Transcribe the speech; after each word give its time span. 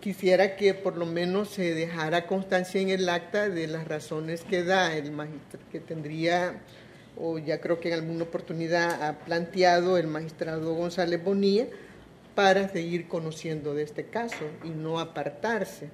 quisiera 0.00 0.56
que 0.56 0.74
por 0.74 0.96
lo 0.96 1.06
menos 1.06 1.50
se 1.50 1.74
dejara 1.74 2.26
constancia 2.26 2.80
en 2.80 2.90
el 2.90 3.08
acta 3.08 3.48
de 3.48 3.66
las 3.66 3.88
razones 3.88 4.42
que 4.42 4.62
da 4.62 4.96
el 4.96 5.10
magistrado, 5.10 5.64
que 5.72 5.80
tendría, 5.80 6.60
o 7.16 7.38
ya 7.38 7.60
creo 7.60 7.80
que 7.80 7.88
en 7.88 7.94
alguna 7.94 8.24
oportunidad 8.24 9.02
ha 9.02 9.18
planteado 9.18 9.98
el 9.98 10.06
magistrado 10.06 10.74
González 10.74 11.22
Bonilla, 11.22 11.66
para 12.36 12.68
seguir 12.68 13.08
conociendo 13.08 13.74
de 13.74 13.82
este 13.82 14.04
caso 14.04 14.44
y 14.62 14.68
no 14.68 15.00
apartarse, 15.00 15.88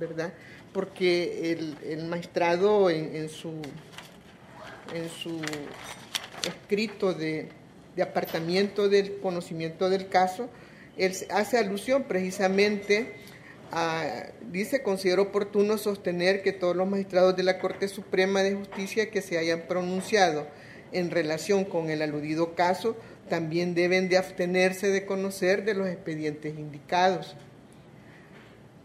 ¿verdad? 0.00 0.32
Porque 0.72 1.52
el, 1.82 2.06
magistrado 2.06 2.88
en, 2.88 3.28
su, 3.28 3.52
en 4.94 5.10
su 5.10 5.38
escrito 6.48 7.12
de, 7.12 7.50
de 7.94 8.02
apartamiento 8.02 8.88
del 8.88 9.18
conocimiento 9.18 9.90
del 9.90 10.08
caso, 10.08 10.48
él 10.96 11.14
hace 11.30 11.58
alusión 11.58 12.04
precisamente 12.04 13.12
a, 13.70 14.26
dice, 14.50 14.82
considero 14.82 15.22
oportuno 15.22 15.78
sostener 15.78 16.42
que 16.42 16.52
todos 16.52 16.76
los 16.76 16.88
magistrados 16.88 17.34
de 17.36 17.42
la 17.42 17.58
Corte 17.58 17.88
Suprema 17.88 18.42
de 18.42 18.54
Justicia 18.54 19.10
que 19.10 19.22
se 19.22 19.38
hayan 19.38 19.62
pronunciado 19.62 20.46
en 20.92 21.10
relación 21.10 21.64
con 21.64 21.88
el 21.88 22.02
aludido 22.02 22.54
caso 22.54 22.96
también 23.30 23.74
deben 23.74 24.10
de 24.10 24.18
abstenerse 24.18 24.88
de 24.88 25.06
conocer 25.06 25.64
de 25.64 25.72
los 25.72 25.88
expedientes 25.88 26.58
indicados. 26.58 27.34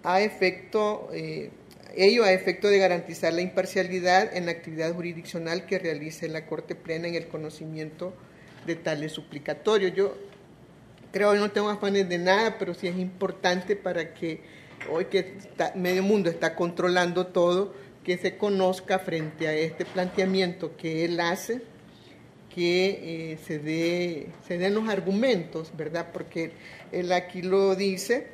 A 0.04 0.22
efecto, 0.22 1.10
eh, 1.12 1.50
ello 1.98 2.24
a 2.24 2.32
efecto 2.32 2.70
de 2.70 2.78
garantizar 2.78 3.34
la 3.34 3.42
imparcialidad 3.42 4.34
en 4.38 4.46
la 4.46 4.54
actividad 4.54 4.94
jurisdiccional 4.94 5.66
que 5.66 5.80
realice 5.80 6.30
la 6.30 6.46
Corte 6.46 6.76
Plena 6.76 7.10
en 7.10 7.16
el 7.16 7.28
conocimiento 7.28 8.14
de 8.66 8.76
tales 8.76 9.12
suplicatorios. 9.12 9.94
Yo 9.94 10.16
creo 11.12 11.34
que 11.34 11.40
no 11.40 11.52
tengo 11.52 11.70
afanes 11.70 12.08
de 12.10 12.18
nada, 12.18 12.58
pero 12.58 12.74
sí 12.74 12.88
es 12.88 12.98
importante 12.98 13.76
para 13.76 14.14
que 14.14 14.42
hoy 14.92 15.06
que 15.06 15.36
medio 15.76 16.04
mundo 16.04 16.30
está 16.30 16.56
controlando 16.56 17.28
todo, 17.28 17.74
que 18.04 18.18
se 18.18 18.38
conozca 18.38 19.00
frente 19.00 19.48
a 19.48 19.54
este 19.54 19.86
planteamiento 19.86 20.78
que 20.78 21.06
él 21.06 21.20
hace, 21.20 21.62
que 22.54 23.34
eh, 23.34 23.38
se, 23.46 23.60
dé, 23.60 24.28
se 24.48 24.58
den 24.58 24.74
los 24.74 24.88
argumentos, 24.90 25.72
¿verdad? 25.76 26.08
Porque 26.14 26.52
él 26.92 27.12
aquí 27.12 27.42
lo 27.42 27.76
dice 27.76 28.28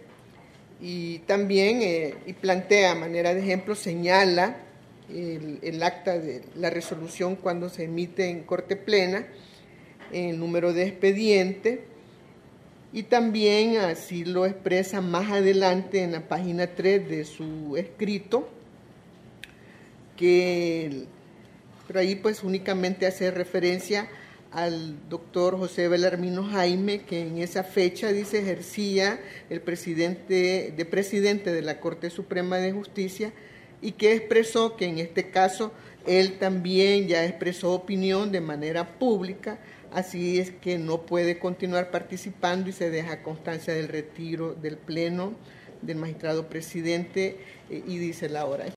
y 0.79 1.19
también 1.19 1.81
eh, 1.81 2.15
y 2.25 2.33
plantea 2.33 2.91
a 2.91 2.95
manera 2.95 3.33
de 3.33 3.41
ejemplo, 3.41 3.75
señala 3.75 4.57
el, 5.09 5.59
el 5.61 5.81
acta 5.81 6.17
de 6.19 6.43
la 6.55 6.69
resolución 6.69 7.35
cuando 7.35 7.69
se 7.69 7.85
emite 7.85 8.29
en 8.29 8.43
corte 8.43 8.75
plena, 8.75 9.27
el 10.11 10.39
número 10.39 10.73
de 10.73 10.83
expediente, 10.83 11.92
y 12.93 13.03
también 13.03 13.77
así 13.77 14.23
lo 14.23 14.45
expresa 14.45 15.01
más 15.01 15.31
adelante 15.31 16.03
en 16.03 16.11
la 16.11 16.27
página 16.27 16.67
3 16.67 17.09
de 17.09 17.25
su 17.25 17.75
escrito, 17.75 18.47
que 20.15 21.07
pero 21.87 21.99
ahí 21.99 22.15
pues 22.15 22.43
únicamente 22.43 23.05
hace 23.05 23.31
referencia 23.31 24.07
al 24.51 25.09
doctor 25.09 25.57
José 25.57 25.87
Belarmino 25.87 26.43
Jaime, 26.43 27.01
que 27.01 27.21
en 27.21 27.39
esa 27.39 27.63
fecha, 27.63 28.11
dice, 28.11 28.39
ejercía 28.39 29.19
el 29.49 29.61
presidente, 29.61 30.71
de 30.77 30.85
presidente 30.85 31.51
de 31.51 31.63
la 31.63 31.79
Corte 31.79 32.11
Suprema 32.11 32.57
de 32.57 32.71
Justicia 32.71 33.33
y 33.81 33.93
que 33.93 34.13
expresó 34.13 34.75
que 34.77 34.85
en 34.85 34.99
este 34.99 35.31
caso 35.31 35.73
él 36.05 36.37
también 36.37 37.07
ya 37.07 37.25
expresó 37.25 37.71
opinión 37.73 38.31
de 38.31 38.41
manera 38.41 38.97
pública 38.99 39.59
Así 39.93 40.39
es 40.39 40.49
que 40.49 40.79
no 40.79 41.03
puede 41.03 41.37
continuar 41.37 41.91
participando 41.91 42.67
y 42.67 42.73
se 42.73 42.89
deja 42.89 43.21
constancia 43.21 43.75
del 43.75 43.89
retiro 43.89 44.55
del 44.55 44.75
Pleno 44.75 45.33
del 45.83 45.97
magistrado 45.97 46.47
presidente 46.47 47.37
eh, 47.69 47.83
y 47.85 47.97
dice 47.97 48.27
la 48.27 48.45
hora. 48.45 48.65